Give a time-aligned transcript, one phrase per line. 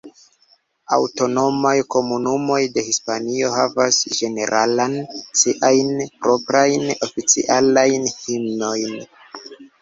[0.95, 4.87] Aŭtonomaj komunumoj de Hispanio havas ĝenerale
[5.43, 5.93] siajn
[6.25, 8.99] proprajn oficialajn himnojn.